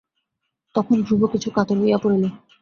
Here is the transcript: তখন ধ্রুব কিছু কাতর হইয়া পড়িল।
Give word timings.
তখন 0.75 0.95
ধ্রুব 1.05 1.21
কিছু 1.33 1.49
কাতর 1.55 1.77
হইয়া 1.81 1.97
পড়িল। 2.03 2.23